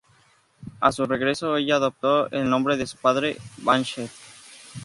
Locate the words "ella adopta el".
1.57-2.49